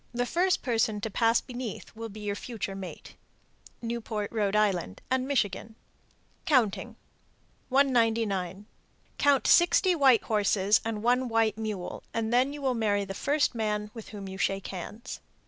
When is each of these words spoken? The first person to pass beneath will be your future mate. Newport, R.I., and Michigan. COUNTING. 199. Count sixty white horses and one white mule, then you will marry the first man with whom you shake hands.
The 0.15 0.25
first 0.25 0.63
person 0.63 0.99
to 1.01 1.11
pass 1.11 1.41
beneath 1.41 1.95
will 1.95 2.09
be 2.09 2.21
your 2.21 2.33
future 2.33 2.73
mate. 2.73 3.13
Newport, 3.83 4.31
R.I., 4.33 4.89
and 5.11 5.27
Michigan. 5.27 5.75
COUNTING. 6.47 6.95
199. 7.69 8.65
Count 9.19 9.45
sixty 9.45 9.93
white 9.93 10.23
horses 10.23 10.81
and 10.83 11.03
one 11.03 11.27
white 11.29 11.59
mule, 11.59 12.01
then 12.13 12.51
you 12.51 12.63
will 12.63 12.73
marry 12.73 13.05
the 13.05 13.13
first 13.13 13.53
man 13.53 13.91
with 13.93 14.09
whom 14.09 14.27
you 14.27 14.39
shake 14.39 14.65
hands. 14.69 15.19